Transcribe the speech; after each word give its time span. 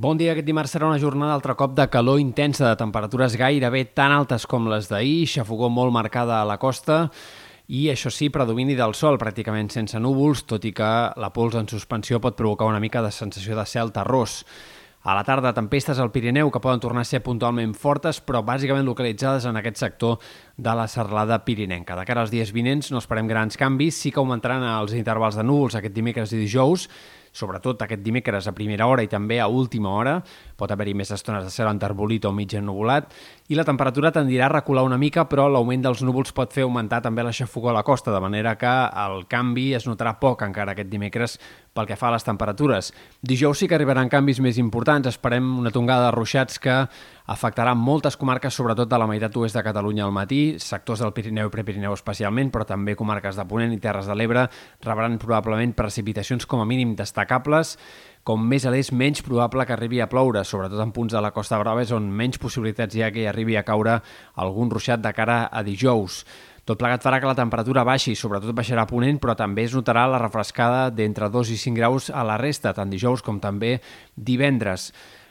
Bon 0.00 0.16
dia. 0.16 0.30
Aquest 0.32 0.46
dimarts 0.48 0.72
serà 0.72 0.86
una 0.88 0.96
jornada 0.96 1.34
altre 1.36 1.52
cop 1.60 1.74
de 1.76 1.84
calor 1.92 2.22
intensa, 2.22 2.64
de 2.64 2.76
temperatures 2.80 3.34
gairebé 3.36 3.82
tan 3.92 4.14
altes 4.16 4.46
com 4.48 4.70
les 4.72 4.86
d'ahir, 4.88 5.26
xafogó 5.28 5.68
molt 5.68 5.92
marcada 5.92 6.38
a 6.40 6.46
la 6.48 6.56
costa 6.56 7.02
i 7.68 7.82
això 7.92 8.08
sí, 8.08 8.30
predomini 8.32 8.78
del 8.78 8.96
sol, 8.96 9.20
pràcticament 9.20 9.68
sense 9.68 10.00
núvols, 10.00 10.46
tot 10.48 10.64
i 10.64 10.72
que 10.72 10.88
la 11.20 11.30
pols 11.36 11.58
en 11.60 11.68
suspensió 11.68 12.16
pot 12.16 12.38
provocar 12.38 12.70
una 12.70 12.80
mica 12.80 13.04
de 13.04 13.12
sensació 13.12 13.60
de 13.60 13.66
cel 13.68 13.92
terrós. 13.92 14.40
A 15.04 15.12
la 15.16 15.26
tarda, 15.28 15.52
tempestes 15.52 16.00
al 16.00 16.14
Pirineu 16.16 16.48
que 16.48 16.64
poden 16.64 16.80
tornar 16.80 17.04
a 17.04 17.10
ser 17.12 17.20
puntualment 17.20 17.76
fortes, 17.76 18.24
però 18.24 18.40
bàsicament 18.40 18.88
localitzades 18.88 19.44
en 19.52 19.60
aquest 19.60 19.84
sector 19.84 20.16
de 20.56 20.78
la 20.80 20.88
serralada 20.88 21.42
pirinenca. 21.44 21.92
De 21.96 22.08
cara 22.08 22.24
als 22.24 22.32
dies 22.32 22.56
vinents 22.56 22.88
no 22.88 23.04
esperem 23.04 23.28
grans 23.28 23.60
canvis, 23.60 24.00
sí 24.00 24.12
que 24.12 24.20
augmentaran 24.24 24.64
els 24.64 24.96
intervals 24.96 25.36
de 25.36 25.44
núvols 25.44 25.76
aquest 25.76 25.96
dimecres 25.96 26.32
i 26.32 26.40
dijous, 26.40 26.88
sobretot 27.32 27.82
aquest 27.82 28.02
dimecres 28.02 28.48
a 28.48 28.54
primera 28.56 28.86
hora 28.90 29.04
i 29.04 29.08
també 29.10 29.40
a 29.40 29.48
última 29.48 29.92
hora, 29.94 30.18
pot 30.56 30.70
haver-hi 30.70 30.94
més 30.98 31.12
estones 31.14 31.44
de 31.46 31.52
cel 31.54 31.70
enterbolit 31.70 32.26
o 32.26 32.32
mig 32.34 32.54
ennubulat, 32.58 33.12
i 33.50 33.58
la 33.58 33.64
temperatura 33.66 34.12
tendirà 34.14 34.46
a 34.46 34.52
recular 34.52 34.84
una 34.86 34.98
mica, 34.98 35.24
però 35.30 35.48
l'augment 35.48 35.82
dels 35.82 36.02
núvols 36.06 36.34
pot 36.36 36.52
fer 36.54 36.66
augmentar 36.66 37.00
també 37.02 37.24
la 37.26 37.34
xafogó 37.34 37.70
a 37.70 37.76
la 37.76 37.84
costa, 37.86 38.12
de 38.14 38.20
manera 38.20 38.56
que 38.58 38.70
el 39.04 39.26
canvi 39.30 39.70
es 39.74 39.86
notarà 39.88 40.16
poc 40.20 40.42
encara 40.46 40.74
aquest 40.74 40.90
dimecres 40.90 41.38
pel 41.74 41.86
que 41.86 41.96
fa 41.96 42.10
a 42.10 42.16
les 42.16 42.26
temperatures. 42.26 42.92
Dijous 43.22 43.58
sí 43.58 43.68
que 43.68 43.78
arribaran 43.78 44.10
canvis 44.10 44.40
més 44.42 44.58
importants, 44.58 45.08
esperem 45.08 45.46
una 45.58 45.70
tongada 45.74 46.08
de 46.08 46.16
ruixats 46.16 46.58
que 46.58 46.84
afectarà 47.30 47.76
moltes 47.78 48.16
comarques, 48.18 48.56
sobretot 48.56 48.88
de 48.90 48.98
la 48.98 49.06
meitat 49.06 49.36
oest 49.38 49.54
de 49.54 49.62
Catalunya 49.62 50.02
al 50.02 50.14
matí, 50.14 50.58
sectors 50.58 50.98
del 51.04 51.12
Pirineu 51.14 51.46
i 51.46 51.52
Prepirineu 51.54 51.94
especialment, 51.94 52.50
però 52.50 52.66
també 52.66 52.96
comarques 52.98 53.38
de 53.38 53.44
Ponent 53.46 53.70
i 53.70 53.78
Terres 53.78 54.08
de 54.10 54.16
l'Ebre 54.18 54.48
rebran 54.82 55.18
probablement 55.22 55.76
precipitacions 55.78 56.48
com 56.50 56.62
a 56.62 56.66
mínim 56.66 56.96
destacables, 56.98 57.76
com 58.26 58.42
més 58.42 58.66
a 58.66 58.74
l'est, 58.74 58.90
menys 58.90 59.22
probable 59.22 59.64
que 59.64 59.76
arribi 59.76 60.02
a 60.02 60.08
ploure, 60.10 60.42
sobretot 60.44 60.82
en 60.82 60.90
punts 60.96 61.14
de 61.14 61.22
la 61.22 61.30
Costa 61.30 61.60
Brava, 61.62 61.84
és 61.86 61.94
on 61.94 62.10
menys 62.10 62.40
possibilitats 62.42 62.98
hi 62.98 63.06
ha 63.06 63.12
que 63.14 63.22
hi 63.22 63.28
arribi 63.30 63.54
a 63.56 63.62
caure 63.62 64.00
algun 64.34 64.74
ruixat 64.74 65.00
de 65.00 65.14
cara 65.14 65.44
a 65.46 65.62
dijous. 65.62 66.24
Tot 66.66 66.82
plegat 66.82 67.06
farà 67.06 67.22
que 67.22 67.30
la 67.30 67.38
temperatura 67.38 67.86
baixi, 67.86 68.16
sobretot 68.18 68.52
baixarà 68.58 68.82
a 68.84 68.90
ponent, 68.90 69.22
però 69.22 69.38
també 69.38 69.64
es 69.68 69.78
notarà 69.78 70.08
la 70.10 70.18
refrescada 70.18 70.90
d'entre 70.90 71.30
2 71.30 71.54
i 71.54 71.62
5 71.62 71.78
graus 71.78 72.10
a 72.10 72.26
la 72.26 72.36
resta, 72.42 72.74
tant 72.74 72.90
dijous 72.90 73.22
com 73.22 73.38
també 73.40 73.76
divendres. 74.16 74.90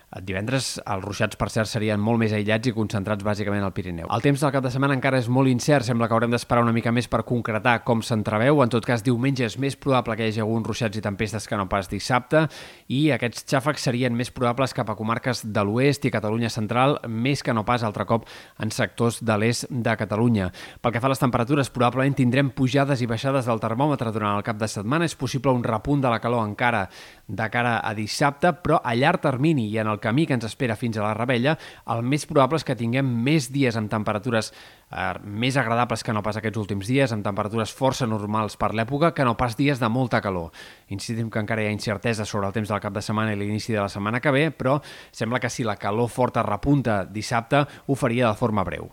Divendres 0.10 0.80
els 0.90 1.04
ruixats, 1.06 1.38
per 1.38 1.52
cert, 1.54 1.70
serien 1.70 2.02
molt 2.02 2.18
més 2.18 2.32
aïllats 2.34 2.66
i 2.66 2.74
concentrats 2.74 3.22
bàsicament 3.26 3.62
al 3.62 3.74
Pirineu. 3.78 4.08
El 4.10 4.24
temps 4.26 4.42
del 4.42 4.54
cap 4.56 4.64
de 4.66 4.72
setmana 4.74 4.96
encara 4.98 5.20
és 5.22 5.28
molt 5.30 5.52
incert, 5.52 5.86
sembla 5.86 6.08
que 6.10 6.16
haurem 6.18 6.34
d'esperar 6.34 6.64
una 6.66 6.74
mica 6.74 6.90
més 6.90 7.06
per 7.06 7.22
concretar 7.30 7.76
com 7.86 8.02
s'entreveu. 8.02 8.64
En 8.64 8.74
tot 8.74 8.86
cas, 8.86 9.04
diumenge 9.06 9.46
és 9.46 9.60
més 9.62 9.78
probable 9.78 10.18
que 10.18 10.26
hi 10.26 10.34
hagi 10.34 10.42
alguns 10.42 10.66
ruixats 10.66 10.98
i 10.98 11.04
tempestes 11.06 11.46
que 11.46 11.60
no 11.60 11.68
pas 11.70 11.92
dissabte 11.92 12.48
i 12.90 13.04
aquests 13.14 13.46
xàfecs 13.54 13.86
serien 13.86 14.18
més 14.18 14.34
probables 14.34 14.74
cap 14.74 14.90
a 14.90 14.98
comarques 14.98 15.44
de 15.46 15.66
l'oest 15.68 16.10
i 16.10 16.14
Catalunya 16.16 16.50
central, 16.50 16.98
més 17.06 17.46
que 17.46 17.54
no 17.54 17.62
pas 17.68 17.86
altre 17.86 18.08
cop 18.10 18.26
en 18.58 18.74
sectors 18.74 19.22
de 19.22 19.38
l'est 19.38 19.70
de 19.70 19.96
Catalunya. 20.00 20.50
Pel 20.82 20.96
que 20.96 21.04
fa 21.04 21.12
a 21.12 21.14
les 21.14 21.22
temperatures, 21.22 21.70
probablement 21.70 22.18
tindrem 22.18 22.50
pujades 22.50 23.06
i 23.06 23.10
baixades 23.10 23.46
del 23.46 23.62
termòmetre 23.62 24.10
durant 24.16 24.40
el 24.40 24.48
cap 24.48 24.58
de 24.58 24.68
setmana. 24.68 25.06
És 25.06 25.14
possible 25.14 25.54
un 25.54 25.64
repunt 25.64 26.02
de 26.02 26.10
la 26.10 26.20
calor 26.20 26.48
encara 26.48 26.88
de 27.30 27.48
cara 27.54 27.78
a 27.86 27.94
dissabte, 27.94 28.52
però 28.58 28.80
a 28.84 28.96
llarg 28.98 29.22
termini 29.22 29.68
i 29.70 29.78
en 29.80 29.88
el 29.88 30.02
camí 30.02 30.26
que 30.28 30.34
ens 30.36 30.48
espera 30.50 30.76
fins 30.76 30.98
a 30.98 31.06
la 31.06 31.14
rebella, 31.14 31.56
el 31.94 32.02
més 32.04 32.26
probable 32.28 32.58
és 32.58 32.66
que 32.66 32.76
tinguem 32.76 33.08
més 33.24 33.52
dies 33.54 33.78
amb 33.78 33.92
temperatures 33.92 34.50
eh, 34.52 35.14
més 35.24 35.58
agradables 35.62 36.04
que 36.04 36.16
no 36.16 36.24
pas 36.26 36.40
aquests 36.42 36.60
últims 36.60 36.90
dies, 36.90 37.14
amb 37.14 37.26
temperatures 37.26 37.74
força 37.76 38.10
normals 38.10 38.58
per 38.58 38.74
l'època, 38.74 39.14
que 39.14 39.28
no 39.28 39.38
pas 39.38 39.56
dies 39.60 39.80
de 39.80 39.90
molta 39.94 40.24
calor. 40.26 40.50
Insistim 40.90 41.30
que 41.30 41.44
encara 41.44 41.64
hi 41.64 41.70
ha 41.70 41.76
incertesa 41.76 42.26
sobre 42.26 42.50
el 42.50 42.56
temps 42.58 42.74
del 42.74 42.82
cap 42.82 42.96
de 42.98 43.06
setmana 43.06 43.36
i 43.36 43.40
l'inici 43.40 43.78
de 43.78 43.84
la 43.84 43.92
setmana 43.94 44.20
que 44.20 44.34
ve, 44.34 44.50
però 44.50 44.80
sembla 45.12 45.40
que 45.40 45.54
si 45.54 45.64
la 45.64 45.78
calor 45.78 46.10
forta 46.10 46.44
repunta 46.44 47.04
dissabte, 47.06 47.64
ho 47.86 47.96
faria 47.96 48.28
de 48.28 48.42
forma 48.42 48.66
breu. 48.66 48.90